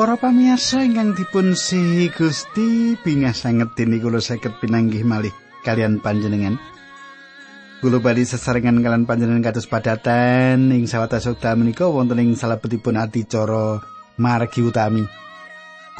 [0.00, 5.28] Para pamirsa ingkang dipun sihi Gusti, bingah sanget dene kula saged pinanggih malih
[5.60, 6.56] kalian panjenengan.
[7.84, 13.84] Kula badhe sesarengan kalian panjenengan kados padatan ing sawetara wekdal menika wonten ing salebetipun adicara
[14.16, 15.04] margi utami.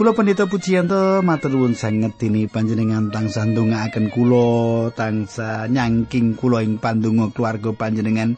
[0.01, 6.81] Kula pendeta pujiyanto matur nuwun sanget dene panjenengan tansah ndongaaken kula, tansah nyangking kula ing
[6.81, 8.33] pandonga keluarga panjenengan.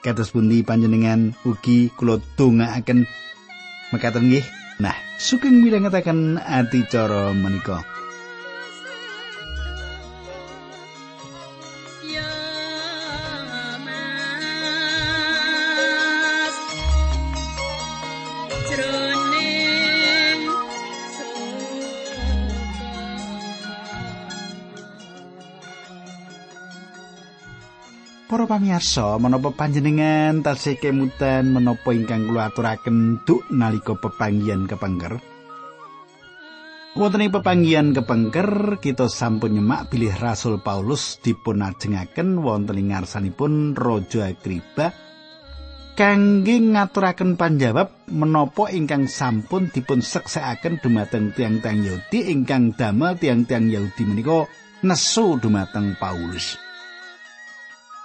[0.00, 3.04] Kados pundi panjenengan ugi kula dongaaken
[3.92, 4.64] mekaten nggih.
[4.76, 7.80] Nah, sugeng midhangetaken adicara menika.
[28.36, 35.16] Para pamirsa, menapa panjenengan tasih kemutan menapa ingkang kula aturaken duk nalika pepanggihan kepengker?
[37.00, 43.72] Wonten ing pepanggihan kepengker, kita sampun nyemak bilih Rasul Paulus dipun ajengaken wonten ing ngarsanipun
[43.72, 44.92] Raja Agriba
[45.96, 54.04] kangge ngaturaken panjawab menapa ingkang sampun dipun seksekaken dumateng tiang-tiang Yahudi ingkang damel tiang-tiang Yahudi
[54.04, 54.44] menika
[54.84, 56.65] nesu dumateng Paulus.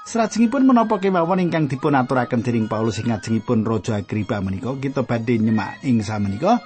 [0.01, 5.37] Salajengipun menapa kemawon ingkang dipun aturaken dening Paulus ing ngajengipun Raja Agripa menika kita badhe
[5.37, 6.57] nyemak ing samenika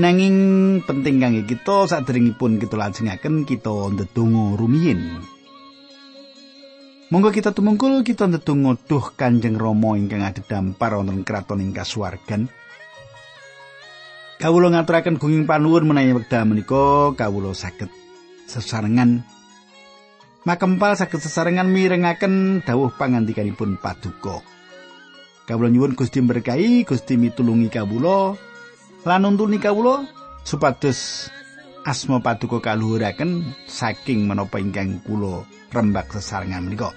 [0.00, 0.36] nanging
[0.88, 5.20] penting kangge kita saderengipun kita lajengaken kita ndedonga rumiyin.
[7.12, 12.48] Monggo kita tumungkul kita ndedonga duh Kanjeng Rama ingkang adhedhampar wonten kraton ing kasuwargan.
[14.40, 17.92] Kawula ngaturaken gunging panuwun menawi wekdal menika kawula saged
[18.48, 19.20] sesarengan
[20.40, 24.40] Makempal saged sesarengan mirengaken dawuh pangandikanipun paduka.
[25.44, 28.38] Kawula nyuwun Gusti berkahi, Gusti mitulungi kawula
[29.04, 30.08] lan nuntuni kawula
[30.44, 31.28] supados
[31.84, 36.96] asma paduka kaluhuraken saking menapa ingkang kula rembak sesarengan menika.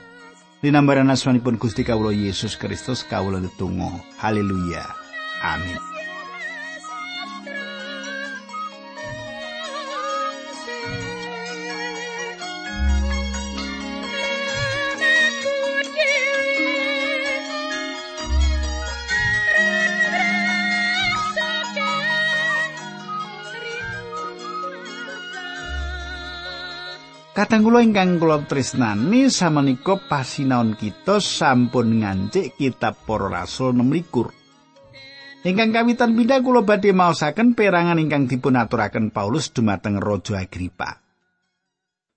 [0.63, 3.99] Dinambaran asmanipun Gusti kawula Yesus Kristus kawula tetunggal.
[4.23, 4.87] Haleluya.
[5.43, 5.92] Amin.
[27.43, 35.43] Kadang kula ingkang kula tresnani samenika pasinaon kita sampun ngancik kitab Para Rasul 26.
[35.43, 41.03] Ingkang kawitan pindah kula badhe maosaken perangan ingkang dipun aturaken Paulus dumateng Raja Agripa.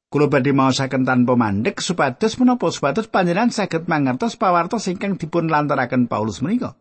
[0.06, 6.06] Kula badhe maosaken tanpa mandek supados menapa supados panjenengan saged mangertos pawartos ingkang dipun lantaraken
[6.06, 6.78] Paulus menika.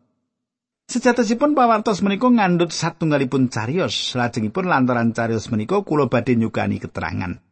[0.86, 7.45] Sejatosipun pawartos menika ngandhut satunggalipun carios, lajengipun lantaran carios menika kula badhe nyukani keterangan.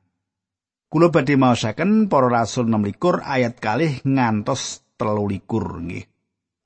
[0.94, 5.42] Kulo badhe maosaken para rasul 16 ayat kalih ngantos 13
[5.90, 6.06] nggih.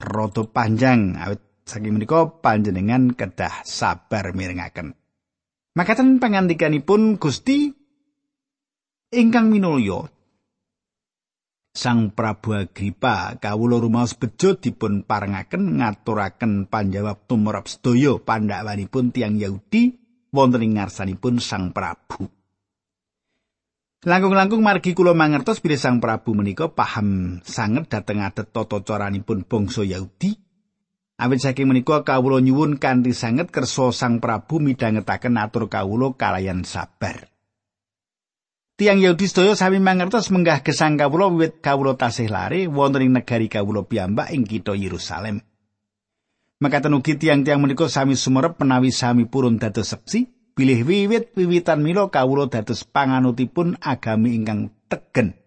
[0.03, 4.99] Rada panjang awit saking menika panjenengan kedah sabar mirengaken.
[5.79, 7.71] Makaten pangandikanipun Gusti
[9.15, 10.11] ingkang minulya
[11.71, 19.95] Sang Prabu Agripa kawula rumaos bejo dipun parengaken ngaturaken panjawab tumrap sedaya pandhawanipun tiang Yahudi
[20.35, 22.36] wonten ing ngarsanipun Sang Prabu.
[24.05, 29.81] Langkung-langkung margi kula mangertos bilih Sang Prabu menika paham sanget dhateng adat tata caranipun bangsa
[29.81, 30.37] Yahudi.
[31.17, 37.25] Awit saking menika kawula nyuwun kanthi sanget kersa Sang Prabu midhangetaken atur kawula kalayan sabar.
[38.77, 43.49] Tiang Yahudi sedaya sami mangertos menggah gesang kawula wiwit kawula tasih lare wonten ing negari
[43.49, 45.41] kawula piyambak ing kitha Yerusalem.
[46.61, 52.09] Makaten ugi tiang-tiang menika sami sumerep menawi sami purun dados seksi bilih wiwit wiwitan mila
[52.09, 55.37] kawula dados panganutipun agami ingkang tegen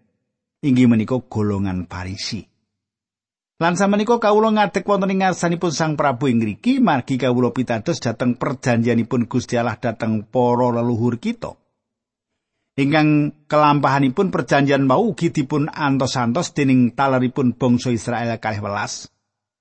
[0.63, 2.47] inggih menika golongan Farisi.
[3.61, 8.39] Lan samenika kawula ngadeg wonten ing ngarsanipun Sang Prabu ing ngriki margi kawula pitados dhateng
[8.39, 11.59] perjanjianipun Gusti Allah dhateng para leluhur kita.
[12.81, 19.13] Ingkang kelampahanipun perjanjian mau ugi dipun antos-antos dening taleripun bangsa Israel kalih welas.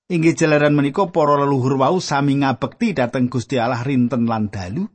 [0.07, 4.88] Inggih jalaran menika para leluhur wau sami ngabekti dhateng Gusti Allah rinten lan dalu.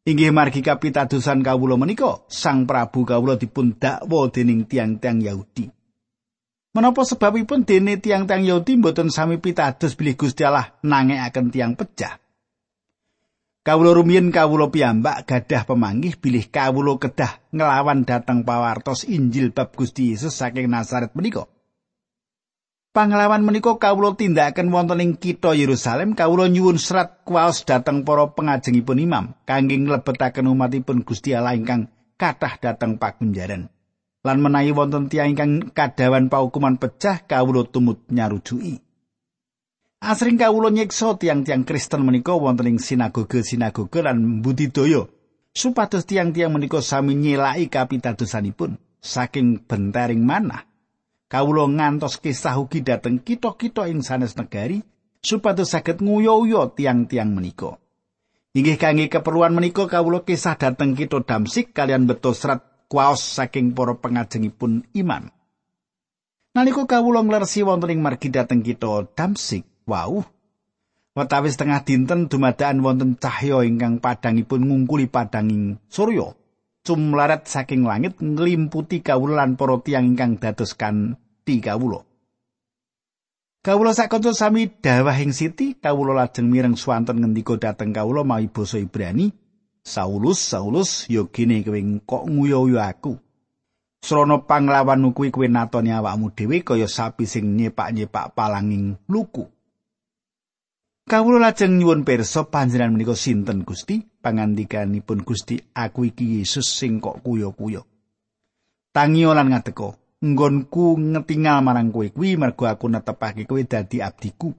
[0.00, 5.68] Inggih margi kapitadosan kawula menika, Sang Prabu kawula dipun dakwa dening tiang-tiang Yahudi.
[6.72, 12.16] Menapa sebabipun dene tiang-tiang Yahudi mboten sami pitados bilih Gusti Allah nangekaken tiang pecah?
[13.60, 20.16] Kawula rumiyin kawula piyambak gadah pemanggih bilih kawula kedah nglawan dateng pawartos Injil bab Gusti
[20.16, 21.44] Yesus saking Nazaret menika.
[22.90, 28.98] Panglawan menika kawula tindakaken wonten ing kitha Yerusalem, kawula nyuwun serat kuwaos dhateng para pengajengipun
[28.98, 31.86] imam kangge nglebetaken umatipun Gusti Allah ingkang
[32.18, 33.70] kathah dhateng pakunjaran.
[34.26, 38.82] Lan menawi wonten tiyang ingkang kadawan paukuman pecah, kawula tumut nyarujuki.
[40.02, 45.06] Asring kawula nyiksa tiang-tiang Kristen menika wonten ing sinagoge-sinagoge lan budidaya
[45.54, 50.69] supados tiang-tiang menika sami nyelaki kapitadosanipun saking bentering manah
[51.30, 54.82] kawula ngantos kisah ugi dhateng kitha-kitha ing sanes negari
[55.22, 57.78] supados saged nguyo-uyo tiang-tiang menika.
[58.50, 63.94] Inggih kangge keperluan menika kawula kisah dhateng kitha Damsik kalian beto serat kuwaos saking para
[63.94, 65.30] pengajengipun iman.
[66.50, 70.26] Nalika kawula nglersi wonten ing margi dhateng kitha Damsik, wau
[71.10, 76.39] Watawis tengah dinten dumadaan wonten cahya ingkang padangipun ngungkuli padanging surya.
[76.84, 82.04] Cumlarat saking langit nglimputi kawula lan para tiyang ingkang dados kanthi kawula.
[83.60, 88.80] Kawula sakonco sami dawah ing siti, kawula lajeng mireng swanten ngendika dhateng kawula mawi basa
[88.80, 89.28] Ibrani,
[89.84, 91.76] Saulus, Saulus, yo gene kowe
[92.08, 93.20] kok nguyu aku.
[94.00, 99.44] Srana panglawan kuwi kowe natoni awakmu dhewe kaya sapi sing nyepak-nyepak palanging luku.
[101.04, 104.09] Kawula lajeng nyuwun pirsa panjenengan menika sinten Gusti?
[104.20, 107.88] Pangandikanipun Gusti, aku iki Yesus sing kok kuyo-kuyo.
[108.92, 114.52] Tangio lan ngateko, nggonku ngetingal marang kowe kuwi mergo aku netepake kowe dadi abdiku.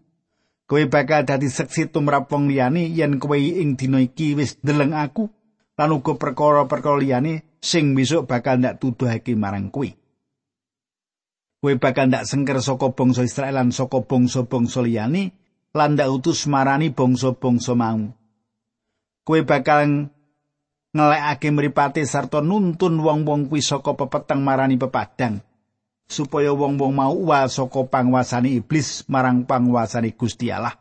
[0.65, 5.29] Kowe bakal dadi seksi tumrap wong liyane yen kowe ing dina iki wis ndeleng aku
[5.77, 9.85] lan uga perkara-perkara liyane sing besok bakal ndak tuduhake marang kowe.
[11.61, 15.37] Kowe bakal ndak sengker saka bangsa Israel lan saka bangsa-bangsa liyane
[15.77, 18.20] lan ndak utus marani bangsa-bangsa mau.
[19.21, 20.09] Kowe bakal
[20.91, 25.39] ngelekake mripate sarta nuntun wong-wong kuwi saka pepeteng marani pepadang
[26.12, 30.75] supaya wong-wong mau uwal saka panguasane iblis marang panguasane Gusti Allah.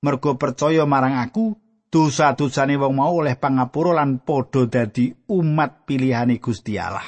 [0.00, 1.52] Mergo percaya marang aku,
[1.92, 7.04] dosa-dosane wong mau oleh pangapura lan padha dadi umat pilihane Gusti Allah.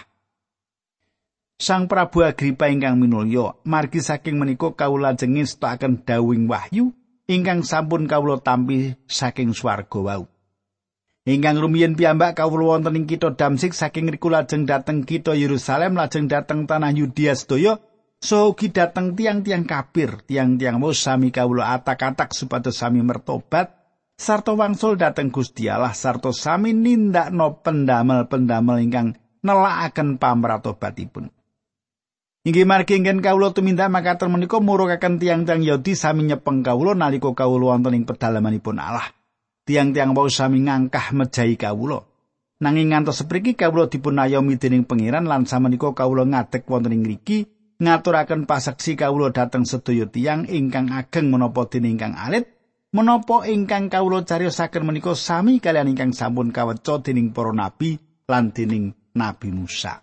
[1.57, 6.91] Sang Prabu Agripa ingkang minulya, margi saking menika kawula jengin stakaken dawing wahyu
[7.31, 10.32] ingkang sampun kawula tampi saking swarga wau.
[11.23, 16.27] Ingkang rumiyin piyambak kawula wonten ing kitha Damsik saking riku lajeng dhateng kitha Yerusalem lajeng
[16.27, 17.79] dhateng tanah Yudea sedaya
[18.19, 23.71] so ugi dhateng tiang-tiang kafir, tiang-tiang mau sami kawula atak-atak supados sami mertobat
[24.19, 29.15] sarta wangsul dhateng Gusti Allah sarta sami nindakno pendamel-pendamel ingkang
[29.47, 31.31] nelakaken pamratobatipun.
[32.51, 37.79] Inggih margi ingkang kawula tumindak makaten menika murukaken tiang-tiang Yahudi sami nyepeng kawula nalika kawula
[37.79, 39.22] wonten ing pedalamanipun Allah.
[39.63, 42.03] Tiang-tiang wau sami ngangkah mejahi kawula.
[42.63, 47.47] Nanging ngantos sepriki kawula dipun ayomi dening pangeran lan samenika kawula ngadeg wonten ing mriki
[47.83, 52.47] ngaturaken pasaksi kawula dhateng sedaya tiang ingkang ageng menapa dening ingkang alit
[52.95, 57.99] menapa ingkang kawula cariyosaken menika sami kalian ingkang sampun kaweca dening para nabi
[58.31, 60.01] lan dening Nabi Musa.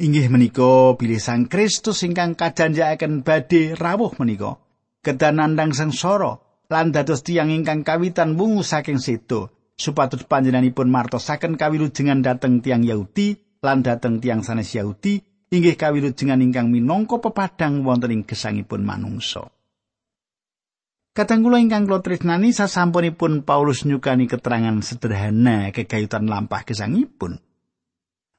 [0.00, 4.56] Inggih menika bilih Sang Kristus ingkang kajanjakaken badhe rawuh menika
[5.04, 12.22] kedan nandang sengsara lan dados tiyang ingkang kawitan wungu saking sedo supados panjenenganipun martosaken kawilujengan
[12.22, 15.18] dhateng tiang Yahudi lan dhateng tiang sanes Yahudi
[15.50, 19.50] inggih kawilujengan ingkang minangka pepadang wonten ing gesangipun manungsa.
[21.10, 27.42] Kadang kula ingkang kula tresnani sasampunipun Paulus nyukani keterangan sederhana kegayutan lampah gesangipun.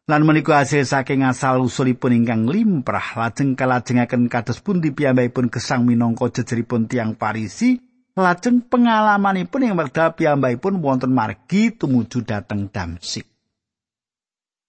[0.09, 6.27] lan menika hasil saking asal usulipun ingkang limprah lajeng kalajengaken kados pundi piyambakipun gesang minangka
[6.41, 13.27] jejeripun tiang Parisi lajeng pengalamanipun ing wekdal piyambakipun wonten margi tumuju dhateng Damsik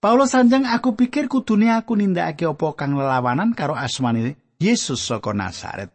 [0.02, 5.90] Paulus sanjang aku pikir kudune aku nindakake apa kang lelawanan karo asmane Yesus saka Nazaret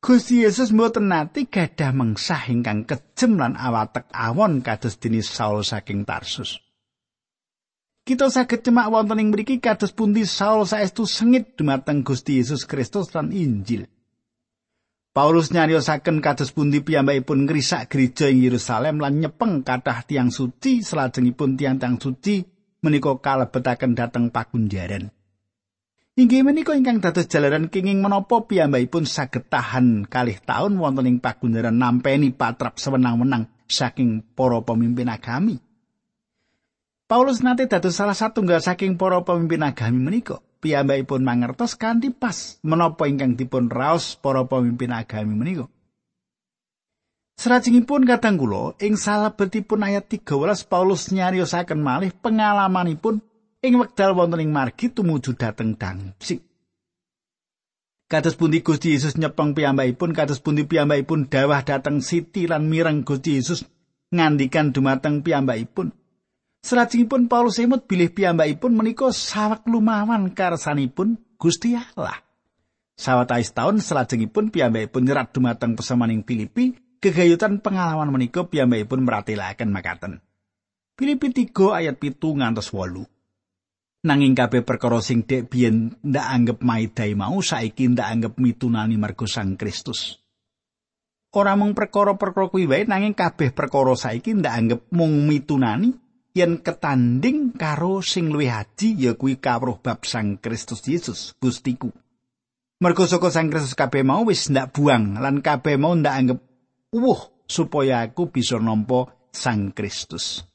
[0.00, 6.08] Gusti Yesus mboten nate gadah mengsah ingkang kejem lan awatek awon kados dini Saul saking
[6.08, 6.56] Tarsus.
[8.08, 13.12] Kita saged cemak wonten ing mriki kados pundi Saul saestu sengit dumateng Gusti Yesus Kristus
[13.12, 13.84] lan Injil.
[15.10, 21.58] Paulus nyariosaken kados pundi piyambakipun ngrisak gereja ing Yerusalem lan nyepeng kathah tiang suci salajengipun
[21.58, 22.46] tiang-tiang suci
[22.86, 25.10] menika kalebetaken dhateng pakunjaran.
[26.14, 31.74] Inggih menika ingkang dados jalaran kenging menapa piyambakipun saged tahan kalih taun wonten ing pakunjaran
[31.74, 35.58] nampeni patrap sewenang-wenang saking para pemimpin agami.
[37.10, 40.38] Paulus nate dados salah satunggal saking para pemimpin agami menika.
[40.60, 45.66] Piyambakipun mangertos kanthi pas menapa ingkang dipun raos para pemimpin agami menika.
[47.40, 53.24] Salajengipun kadang kula ing salebetipun ayat 13 Paulus nyariosaken malih pengalamanipun
[53.64, 56.44] ing wekdal wonten ing margi tumuju dhateng Damsik.
[58.10, 63.40] Kados pundi Gusti Yesus nyepeng piyambakipun, kados pundi piyambakipun dawah dhateng Siti lan mireng Gusti
[63.40, 63.64] Yesus
[64.12, 65.96] ngandikan dumateng piyambakipun.
[66.60, 72.20] Salajengipun Paulus emut bilih piyambakipun menika sawek lumawan karsanipun Gusti Allah.
[73.00, 80.12] Sawetawis taun salajengipun piyambakipun nyerat dumateng pesemaning Filipi, kegayutan pengalaman menika piyambakipun meratelaken makaten.
[81.00, 83.08] Filipi 3 ayat pitu ngantos wolu.
[84.04, 89.24] Nanging kabeh perkara sing dek biyen ndak anggap maidai mau saiki ndak anggap mitunani mergo
[89.24, 90.20] Sang Kristus.
[91.32, 97.54] Ora mung perkara-perkara kuwi wae nanging kabeh perkara saiki ndak anggap mung mitunani yen ketanding
[97.54, 101.90] karo sing luwih haji ya kuwi kawruh bab Sang Kristus Yesus Gustiku.
[102.80, 106.38] Mergo saka Sang Kristus kabeh mau wis ndak buang lan kabeh mau ndak anggap
[106.94, 110.46] uwuh supaya aku bisa nampa Sang Kristus.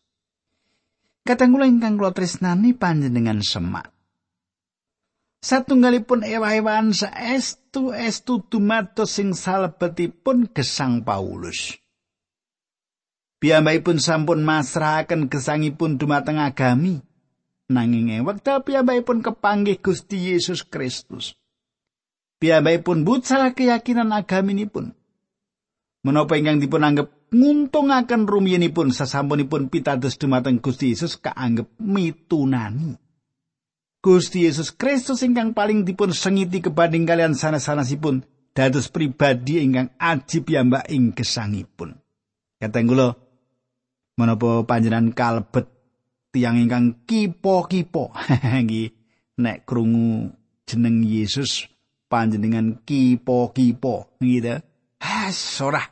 [1.25, 3.89] Katanggula ingkang kula tresnani panjenengan semak.
[5.46, 11.77] Satunggalipun ewa-ewaan saestu estu dumados sing salebetipun gesang Paulus.
[13.46, 17.06] Piyambakipun sampun masrahaken gesangipun dumateng agami.
[17.70, 21.38] Nanging ing wekdal piyambakipun kepanggih Gusti Yesus Kristus.
[22.42, 24.98] Piyambakipun butsal keyakinan agaminipun.
[26.02, 32.98] Menapa ingkang dipun anggap nguntungaken rumiyenipun sasampunipun pitados dumateng Gusti Yesus kaanggep mitunani.
[34.02, 38.25] Gusti Yesus Kristus ingkang paling dipun sengiti kebanding kalian sanes-sanesipun
[38.58, 41.94] dados pribadi ingkang aji piyambak ing gesangipun.
[42.58, 43.25] Kateng kula
[44.15, 45.67] menapa panjenengan kalebet
[46.31, 48.12] tiang ingkang kipo-kipo
[48.65, 48.91] nggih.
[49.36, 50.31] Nek krungu
[50.63, 51.67] jeneng Yesus
[52.07, 54.60] panjenengan kipo-kipo nggih
[55.03, 55.29] ha
[55.63, 55.84] ora.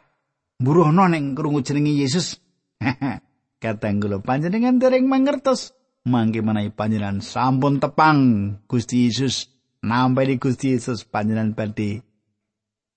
[0.63, 2.39] Mburuhna ning krungu jenenge Yesus.
[3.63, 5.75] Kateng kula panjenengan dereng mangertos.
[6.03, 8.19] Mangke menawi panjenengan sampun tepang
[8.67, 9.51] Gusti Yesus.
[9.83, 12.12] Nampi Gusti Yesus panjenengan badhe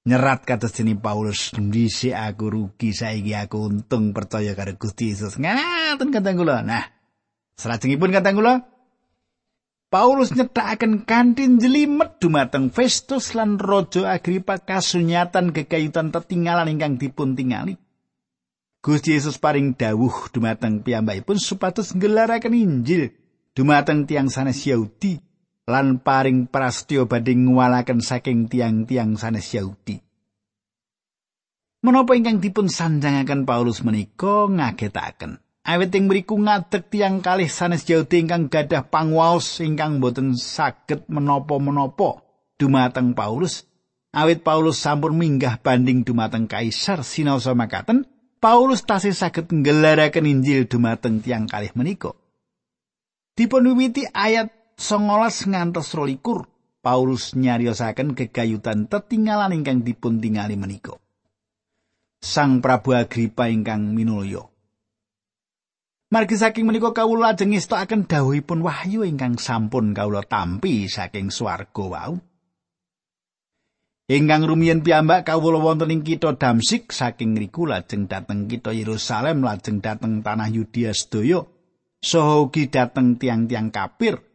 [0.06, 5.36] nyerat kata sini Paulus dhisik aku rugi saiki aku untung percaya karo Gusti Yesus.
[5.36, 6.62] Ngaten kateng kula.
[6.62, 6.86] Nah
[7.58, 8.54] salajengipun kateng kula
[9.86, 17.78] Paulus nyethakaken kanthi jelimet dumateng Festus lan Raja Agripa kasunyatan kekayutan tetinggalan ingkang dipun tingali.
[18.82, 23.14] Gusti Yesus paring dawuh dumateng piyambakipun supados nggelaraken Injil
[23.54, 25.18] dumateng tiang sanes Yahudi
[25.66, 29.98] lan paring prastya badhe ngwalaken saking tiang-tiang sanes Yahudi.
[31.82, 38.22] Menapa ingkang dipun sanjangaken Paulus menika ngagetaken Awit ing mriku ngadeg tiang kalih sanes Yahudi
[38.22, 42.22] ingkang gadah pangwaos ingkang boten saged menapa-menapa
[42.54, 43.66] dumateng Paulus.
[44.14, 48.06] Awit Paulus sampun minggah banding dumateng kaisar sinaosa makaten,
[48.38, 52.14] Paulus tasih saged nggelaraken Injil dumateng tiang kalih menika.
[53.34, 53.66] Dipun
[54.14, 56.20] ayat 19 ngantos 22,
[56.84, 61.00] Paulus nyariosaken kegayutan tetinggalan ingkang dipun tingali menika.
[62.20, 64.44] Sang Prabu Agripa ingkang minulya
[66.06, 72.14] Margi saking menika kawula lajeng ngestokaken dawuhipun wahyu ingkang sampun kawula tampi saking swarga wau.
[74.06, 79.82] Ingkang rumiyin piyambak kawula wonten ing kitha Damsik saking ngriku lajeng dhateng kitha Yerusalem lajeng
[79.82, 81.42] dhateng tanah Yudea sedaya
[81.98, 84.25] saha ugi dhateng tiang-tiang kapir.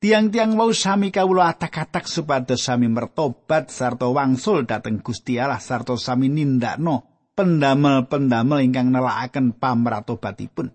[0.00, 6.32] Tiang-tiang wau sami kawula atak-atak supados sami mertobat sarta wangsul dhateng Gusti Allah sarta sami
[6.32, 7.04] nindakno
[7.36, 10.72] pendamel-pendamel ingkang nelakaken pamratobatipun.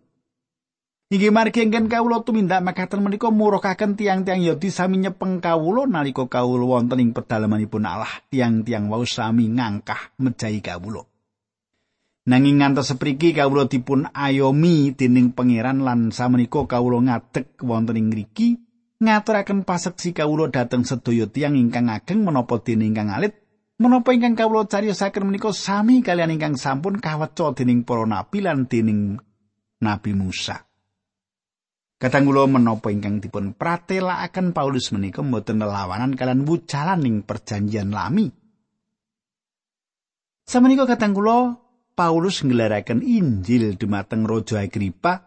[1.10, 6.77] Inggih margi ingkang kawula tumindak makaten menika murukaken tiang-tiang Yahudi sami nyepeng kawula nalika kawula
[6.77, 11.01] wonten ing pedalamanipun Allah, tiang-tiang wau sami ngangkah mejahi kawula.
[12.29, 18.62] Nanging ngantos sepriki kawula dipun ayomi dening pangeran lan samenika kawula ngadeg wonten ing mriki
[19.04, 23.36] ngaturaken paseksi kawula dhateng sedaya tiang ingkang ageng menapa dening ingkang alit
[23.75, 29.20] menapa ingkang kawula cariyosaken menika sami kalian ingkang sampun kaweca dening para nabi lan dening
[29.86, 30.64] Nabi Musa.
[31.96, 38.28] Kadang kula menapa ingkang dipun pratelakaken Paulus menika mboten lelawanan kalian wucalan ing perjanjian lami.
[40.46, 41.56] Samenika kadang kula
[41.96, 45.24] Paulus nggelaraken Injil dumateng Raja Agripa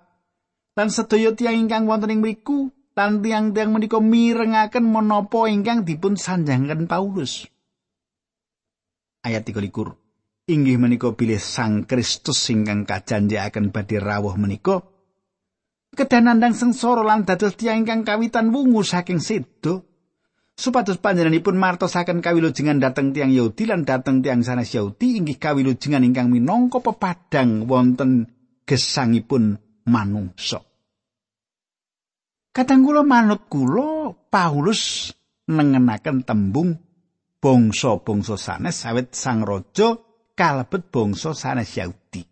[0.76, 6.90] lan sedaya tiyang ingkang wonten ing mriku lan tiang-tiang menika mirengaken menapa ingkang dipun sanjangaken
[6.90, 7.46] Paulus.
[9.22, 14.82] Ayat 23 Inggih menika bilih Sang Kristus ingkang kajanjiaken badhe rawuh menika
[15.94, 19.82] kedanandang sengsara lan dados tiyang ingkang kawitan wungu saking sedo
[20.58, 26.30] supados panjenenganipun martosaken kawilujengan dhateng tiang Yahudi lan dhateng tiang sanes Yahudi inggih kawilujengan ingkang
[26.30, 28.30] minangka pepadang wonten
[28.66, 30.67] gesangipun manungsa.
[32.58, 35.14] Kadang kula manut kula Paulus
[35.46, 36.74] nengenaken tembung
[37.38, 39.94] bangsa-bangsa sanes sawit sang raja
[40.34, 42.26] kalebet bangsa sanes Yahudi.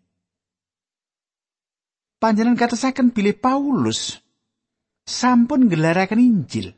[2.19, 4.19] Panjenengan katasaken bilih Paulus
[5.07, 6.75] sampun gelaraken Injil.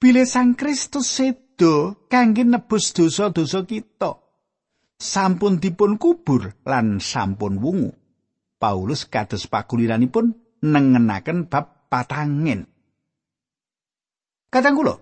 [0.00, 4.16] Bilih Sang Kristus sedo kangge nebus dosa-dosa kita.
[4.96, 7.92] Sampun dipun kubur lan sampun wungu.
[8.56, 10.32] Paulus kados pakuliranipun
[10.64, 12.68] nengenaken bab patangin.
[14.48, 14.96] Kadang kula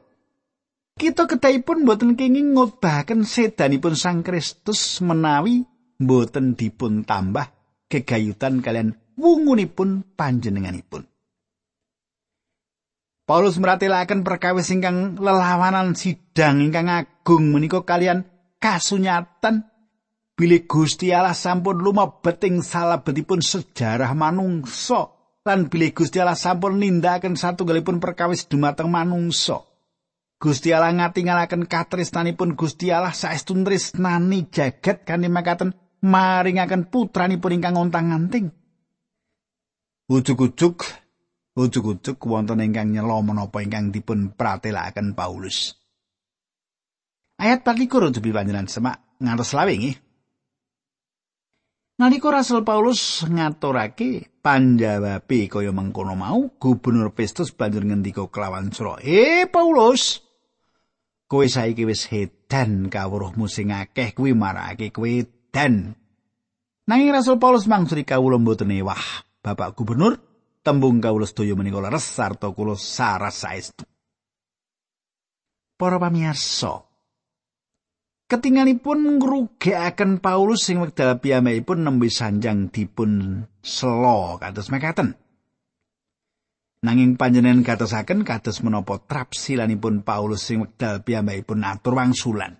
[0.97, 5.69] kita kedahipun boten kenging ngobahaken sedanipun Sang Kristus menawi
[6.01, 7.53] boten dipun tambah
[7.93, 11.05] kegayutan kalian wungunipun panjenenganipun.
[13.27, 18.25] Paulus meratelaken perkawis ingkang lelawanan sidang ingkang agung menika kalian
[18.57, 19.67] kasunyatan
[20.33, 25.16] bilih Gusti Allah sampun lumebet ing salebetipun sejarah manungsa
[25.47, 29.63] lan bilih Gusti Allah sampun nindakaken satunggalipun perkawis dumateng manungsa.
[30.37, 35.73] Gusti Allah ngatingalaken katresnanipun Gusti Allah saestu tresnani jagat kanthi makaten
[36.05, 38.53] maringaken putranipun ingkang ontang-anting.
[40.11, 40.83] Ujug-ujug
[41.57, 45.73] ujug-ujug wonten ingkang nyela menapa ingkang dipun pratelakaken Paulus.
[47.41, 50.06] Ayat 24 jebul panjenengan semak ngantos lawe nggih.
[51.97, 59.49] Nalika Rasul Paulus ngaturake panjawabe kaya mengkono mau, Gubernur Festus banjur ngendika kelawan sura, "Eh
[59.49, 60.21] Paulus,
[61.25, 65.09] kowe saiki wis hedan kawruhmu sing akeh kuwi marake kowe
[65.49, 65.97] dan
[66.87, 70.23] Nanging Rasul Paulus mangsuri kawula mboten ewah, Bapak Gubernur,
[70.63, 73.83] tembung kawula sedaya menika leres sarta kula saras saestu.
[75.75, 76.86] Para pamirsa,
[78.27, 85.15] ketingalipun ngrugekaken Paulus sing wekdal piyambakipun nembe sanjang dipun selo kados mekaten.
[86.83, 92.59] Nanging panjenengan katosaken kados menapa trapsilanipun Paulus sing wekdal piyambakipun atur wangsulan.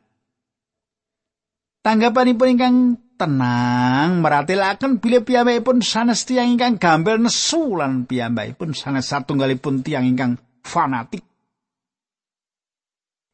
[1.83, 2.77] Tanggapanipun ingkang
[3.19, 10.39] tenang meratelaken bilih piyambakipun sanes tiyang ingkang gambel nesu lan piyambakipun sanes satunggalipun tiyang ingkang
[10.63, 11.27] fanatik.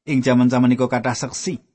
[0.03, 1.72] Ing jaman-jaman niku kathah seksi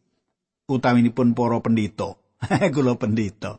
[0.67, 2.19] utaminipun para pendeta.
[2.75, 3.57] Kula pendeta.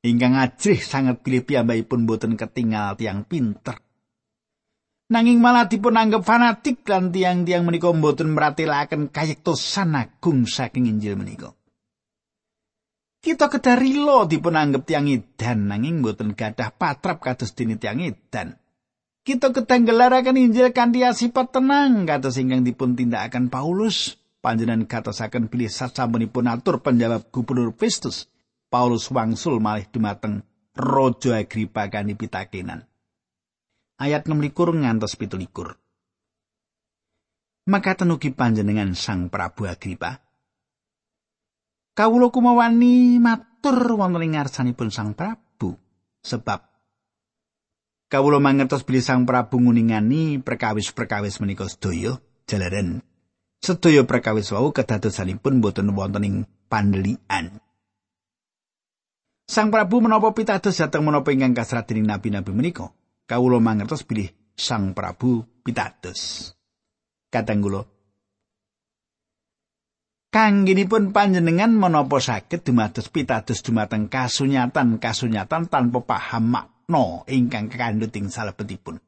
[0.00, 3.76] Ingkang ajrih sangat pilih piyambakipun boten ketinggal tiang pinter.
[5.10, 11.52] Nanging malah dipun anggap fanatik lan tiang-tiang menika boten meratelaken kayektosan agung saking Injil menika.
[13.20, 18.56] Kita kedah rilo dipun anggap tiang edan nanging mboten gadah patrap kados dene tiang edan.
[19.20, 24.19] Kita kedah gelaraken Injil kanthi sifat tenang kados ingkang dipun tindakaken Paulus.
[24.40, 28.24] Panjenengan katosaken pilih sasampunipun atur penjawab Gubernur Festus.
[28.72, 30.40] Paulus wangsul malih dumateng
[30.72, 32.88] Raja Agripa kanthi pitakenan.
[34.00, 35.44] Ayat 16 ngantos 17.
[37.68, 40.24] Maka tenugi panjenengan Sang Prabu Agripa,
[41.92, 45.76] kawula kumawani matur wonten ing ngarsanipun Sang Prabu
[46.24, 46.64] sebab
[48.08, 52.16] kawula mangertos bilih Sang Prabu nguningani perkawis-perkawis menika sedaya
[52.48, 53.04] jalaran
[53.60, 57.60] sedaya perkawis wau kedadosanipun boten wonten ing pandelian
[59.50, 62.94] Sang Prabu menapa pitados dhateng menapa ingkang kasrat dening nabi-nabi menika?
[63.26, 66.54] Kawula mangertos bilih Sang Prabu pitados.
[67.34, 67.82] Kadang kula
[70.30, 79.02] Kangginipun panjenengan menapa saged dumados pitados dumateng kasunyatan-kasunyatan tanpa paham makna ingkang kandhut ing salebetipun.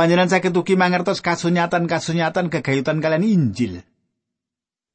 [0.00, 3.84] Panjenengan saged ugi mangertos kasunyatan-kasunyatan kegayutan kalian Injil.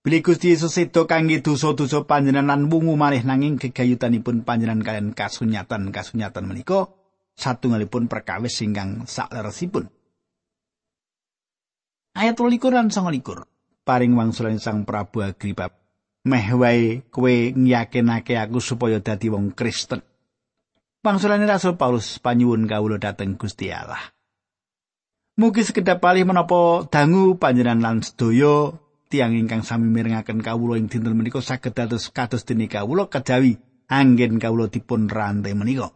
[0.02, 6.90] Bilih Gusti Yesus sedo kangge dosa-dosa panjenengan wungu malih nanging gegayutanipun panjenengan kalian kasunyatan-kasunyatan menika
[7.38, 9.94] satunggalipun perkawis ingkang sakleresipun.
[12.18, 13.86] Ayat 12 lan 29.
[13.86, 15.70] paring wangsulan Sang Prabu Agripa.
[16.26, 20.02] Meh wae kowe nyakinake aku supaya dadi wong Kristen.
[21.06, 24.15] Wangsulane Rasul Paulus panyuwun kawula dhateng Gusti Allah.
[25.36, 28.72] Mugi sekedap palih menapa dangu panjenengan lan sedaya
[29.12, 33.60] tiang ingkang sami mirengaken kawula ing dinten menika saged dados kados dene kawula kejawi
[33.92, 35.92] anggen kawula dipun rantai menika.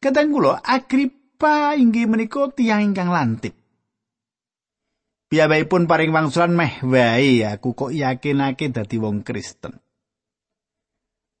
[0.00, 3.52] Kadang kula Agripa inggih menika tiang ingkang lantip.
[5.28, 9.76] Piyambakipun paring wangsulan meh wae aku kok yakinake dadi wong Kristen.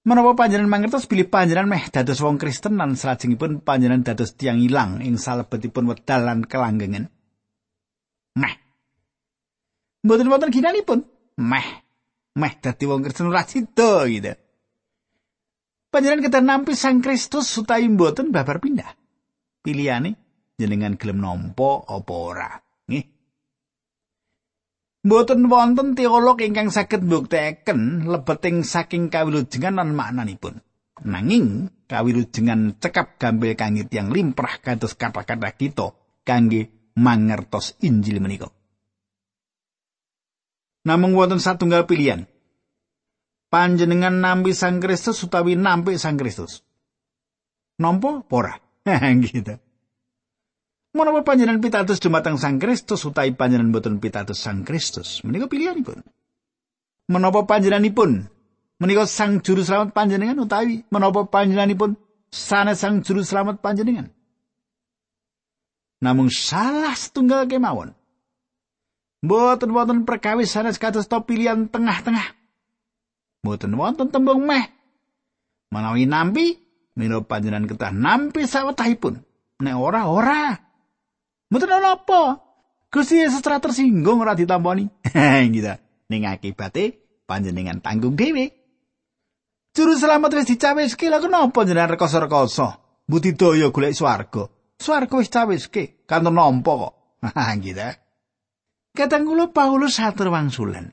[0.00, 5.04] Menapa panjenengan mangertos bilih panjenengan meh dados wong Kristen lan salajengipun panjenengan dados tiang ilang
[5.04, 7.12] ing salebetipun wedal lan kelanggengan?
[8.40, 8.54] Meh.
[10.00, 11.04] Mboten wonten ginanipun.
[11.36, 11.68] Meh.
[12.40, 14.32] Meh dadi wong Kristen ora sida gitu.
[15.92, 19.00] Panjenengan kedah nampi Sang Kristus utawi mboten babar pindah.
[19.60, 20.16] pilihane
[20.56, 22.50] jenengan gelem nampa apa ora
[25.00, 30.60] Mboten wonten teolog ingkang saged mbuktekaken lebeting saking kawilujengan lan maknanipun.
[31.00, 35.96] Nanging kawilujengan cekap gambil kangge tiyang limprah kados kata-kata kita
[36.28, 38.52] kangge mangertos Injil menika.
[40.84, 42.28] Namung wonten satunggal pilihan.
[43.48, 46.60] Panjenengan nampi Sang Kristus utawi nampi Sang Kristus.
[47.80, 48.60] Nampa ora?
[49.24, 49.56] gitu.
[50.90, 55.22] Menapa panjenengan pitados dumateng Sang Kristus utawi panjenengan boten pitados Sang Kristus?
[55.22, 56.02] Menika pilihanipun.
[57.06, 58.26] Menapa panjenenganipun
[58.82, 61.94] menika Sang Juru Slamet panjenengan utawi menapa panjenenganipun
[62.34, 64.10] sanes Sang Juru Slamet panjenengan?
[66.02, 67.94] Namung salah setunggal kemawon.
[69.22, 72.34] Mboten wonten perkawis sanes kados to pilihan tengah-tengah.
[73.46, 74.66] Mboten wonten tembung meh.
[75.70, 76.58] Menawi nampi,
[76.98, 79.22] menapa panjenengan ketah nampi sawetahipun.
[79.62, 80.69] Nek ora ora.
[81.50, 82.38] Mboten ana apa.
[82.90, 84.86] Gusti Yesus ora tersinggung ora ditampani.
[85.50, 85.74] gitu.
[86.10, 88.54] Ning akibate panjenengan tanggung dhewe.
[89.70, 92.66] Juru selamat wis dicawiske lha kenapa jenengan rekoso-rekoso?
[93.06, 94.50] Budidaya golek swarga.
[94.78, 96.94] Swarga wis cawiske, kanthi nampa kok.
[97.66, 97.88] gitu.
[98.90, 100.90] Kadang kula Paulus satur wangsulan.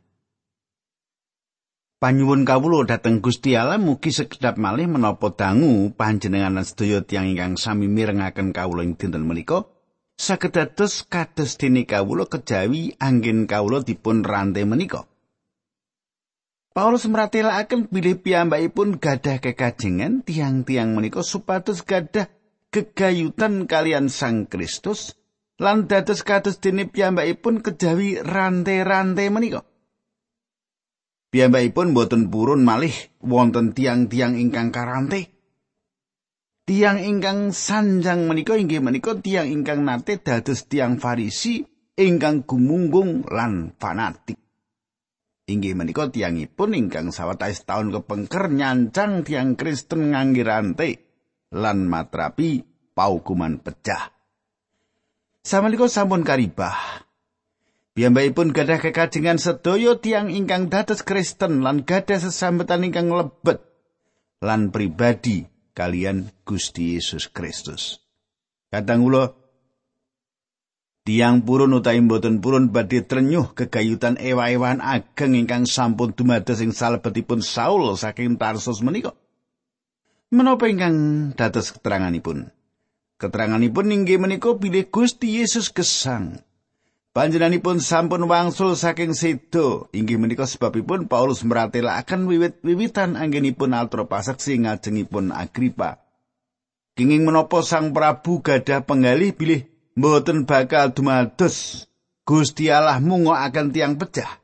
[1.98, 7.90] Panyuwun kawula dhateng Gusti Allah mugi sekedap malih menapa dangu panjenengan sedaya tiyang ingkang sami
[7.90, 9.66] mirengaken kawula ing dinten menika
[10.18, 15.06] sakedados kados dene kawula kejawi angin kawula dipun rantai menika.
[16.74, 22.30] Paulus meratelaken bilih piyambakipun gadah kekajengan tiang-tiang menika supados gadah
[22.70, 25.18] gegayutan kalian Sang Kristus
[25.58, 29.66] lan dados kados dene piyambakipun kejawi rantai-rantai menika.
[31.34, 32.94] Piyambakipun boten purun malih
[33.26, 35.37] wonten tiang-tiang ingkang karantai.
[36.68, 41.64] Tiang ingkang sanjang menika inggih menika tiang ingkang nate dados tiang Farisi
[41.96, 44.36] ingkang gumunggung lan fanatik.
[45.48, 50.92] Inggih menika tiangipun ingkang sawetawis taun kepengker nyancang tiang Kristen ngangge rantai
[51.56, 54.12] lan matrapi paukuman pecah.
[55.48, 56.76] Samenika sampun karibah.
[57.96, 63.64] Piyambakipun gadah kekajengan sedaya tiang ingkang dados Kristen lan gadah sesambetan ingkang lebet
[64.44, 68.02] lan pribadi kalian Gusti Yesus Kristus.
[68.74, 69.38] Kadang kula
[71.06, 77.46] tiang purun utawi mboten purun badhe trenyuh kegayutan ewa-ewan ageng ingkang sampun dumados ing salebetipun
[77.46, 79.14] Saul saking Tarsus menika.
[80.34, 82.50] Menapa ingkang dados keteranganipun?
[83.22, 86.42] Keteranganipun inggih menika bilih Gusti Yesus gesang.
[87.18, 89.90] Panjenenganipun sampun wangsul saking sedo.
[89.90, 95.98] Inggih menika sebabipun Paulus meratelaken wiwit-wiwitan anggenipun altro pasaksi ngajengipun Agripa.
[96.94, 99.66] Kenging menapa Sang Prabu gadah penggalih bilih
[99.98, 101.90] mboten bakal dumados
[102.22, 104.38] Gusti Allah akan tiang pecah.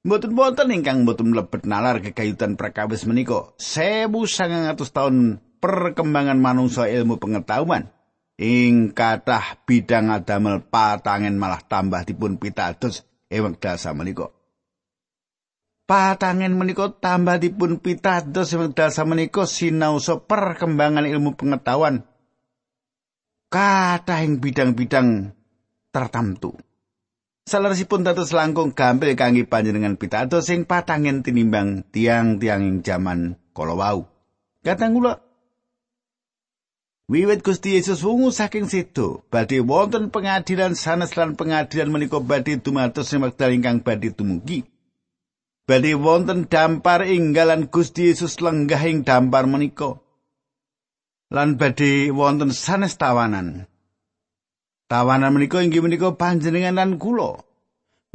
[0.00, 3.52] Mboten wonten ingkang mboten mlebet nalar kekayutan prakawis menika.
[3.60, 7.92] 1900 tahun perkembangan manungsa ilmu pengetahuan.
[8.40, 14.32] Ing kathah bidang adamel patangen malah tambah dipun pitados ing wekdal samenika.
[15.84, 22.08] Patangen menika tambah dipun pitados ing wekdal samenika sinausa perkembangan ilmu pengetahuan
[23.52, 25.36] kathah ing bidang-bidang
[25.92, 26.56] tertentu.
[27.44, 34.08] Saleresipun dados langkung gampil kangge panjenengan pitados sing patangen tinimbang tiang-tiang ing jaman kala wau.
[34.64, 35.29] Katang kula
[37.10, 43.10] Wiwit Gusti Yesus wungu saking situ, badhe wonten pengadilan sanes lan pengadilan menika badhe dumados
[43.10, 44.62] ing wekdal ingkang badhe tumugi.
[45.66, 49.98] Badhe wonten dampar inggalan Gusti Yesus lenggah ing dampar menika.
[51.34, 53.66] Lan badhe wonten sanes tawanan.
[54.86, 57.42] Tawanan menika inggih menika panjenengan lan kula.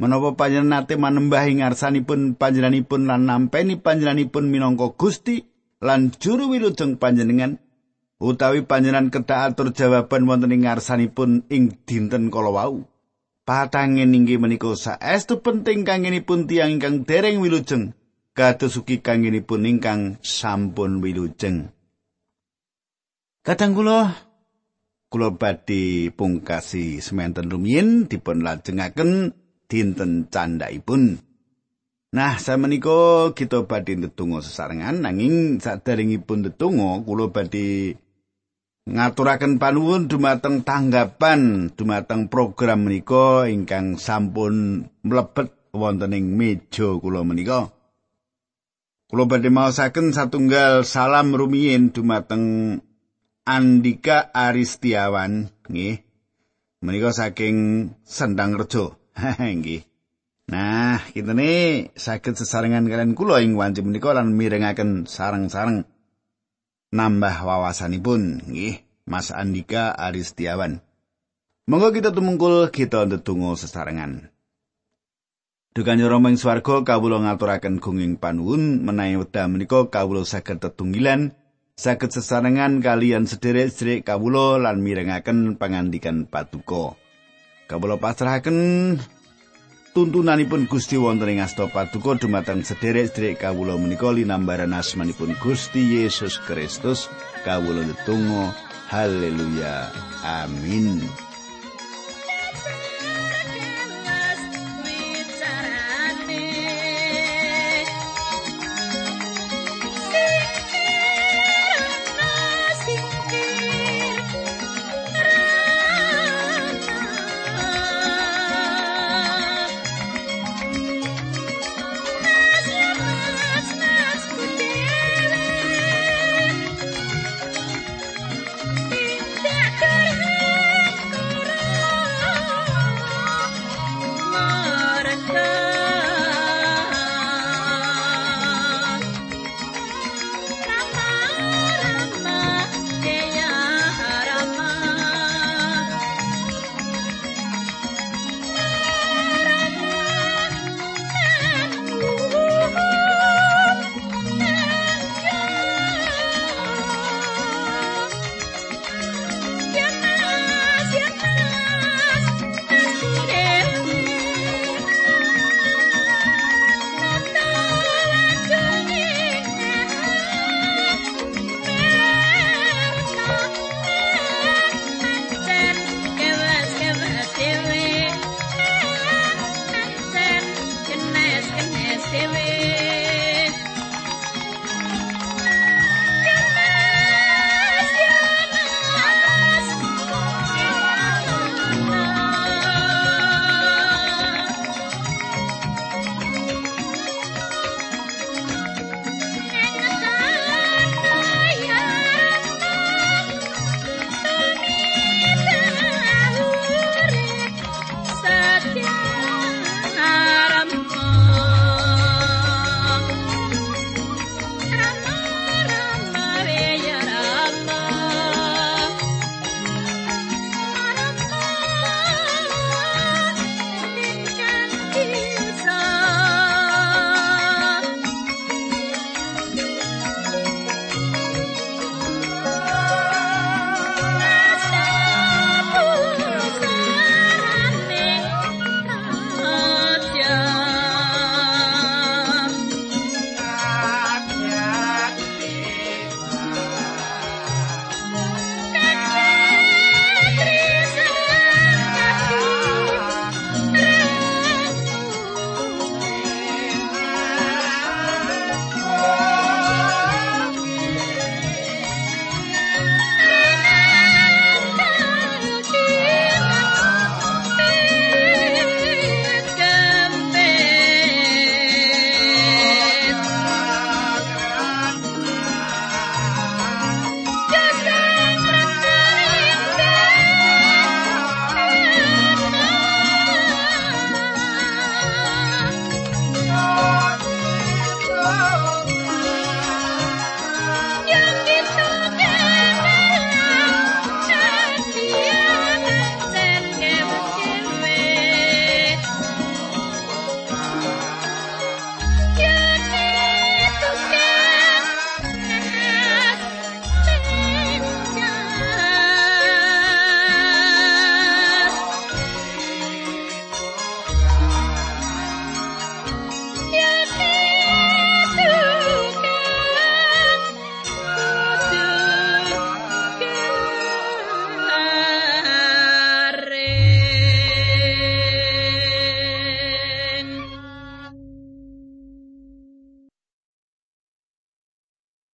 [0.00, 5.44] Menapa panjenengan nate manembah ing ngarsanipun panjenenganipun lan nampeni panjenenganipun minangka Gusti
[5.84, 7.60] lan juru wilujeng panjenengan
[8.16, 12.88] utawi panjenengan kedah atur jawaban wonten ing ngarsanipun ing dinten kala wau.
[13.46, 17.94] Patangen inggih menika saestu penting kangenipun tiyang ingkang dereng wilujeng
[18.36, 21.72] kados ugi kangenipun ingkang sampun wilujeng.
[23.46, 24.12] Kadang kula
[25.06, 29.32] kula badhe pungkasi semanten rumiyin dipun lajengaken
[29.70, 31.22] dinten candhaipun.
[32.12, 37.96] Nah, samenika kita badhe ndedonga sesarengan nanging saderengipun ndedonga kula badhe
[38.86, 47.74] ngaturaken panuwun dumateng tanggapan dumateng program menika ingkang sampun mlebet wonten ing meja kula menika.
[49.06, 52.78] Kula badhe maosaken satunggal salam rumiyin dumateng
[53.46, 56.02] Andika Aristiawan nggih.
[56.82, 58.98] Menika saking Sendang Rejo.
[59.38, 59.86] nggih.
[60.46, 65.82] Nah, kitene saged sesarengan kalian kula ing wanci menika lan mirengaken sareng-sareng
[66.96, 70.80] nambah wawasanipun nggih Mas Andika Aristiawan.
[71.68, 74.32] Monggo kita tumungkul kita ndedonga sesarengan.
[75.76, 81.36] Dukane Rama ing swarga kawula ngaturaken gunging panuwun menawi wekdal menika kawula saged tetunggilan
[81.76, 86.96] saged sesarengan kalian sederek-sederek kawula lan mirengaken pangandikan patuko.
[87.68, 88.56] Kawula pasrahaken
[89.96, 97.08] tuntunanipun Gusti wonten ing asta paduka dumateng sederek-sederek kawula menika linambaran asmanipun Gusti Yesus Kristus.
[97.48, 98.52] Kawula ndedonga
[98.92, 99.88] haleluya.
[100.20, 101.00] Amin